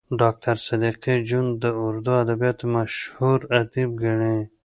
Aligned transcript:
ډاکټر 0.21 0.55
صدیقي 0.67 1.15
جون 1.29 1.45
د 1.63 1.65
اردو 1.85 2.11
ادبياتو 2.23 2.65
مشهور 2.75 3.39
ادیب 3.59 3.89
ګڼي 4.01 4.37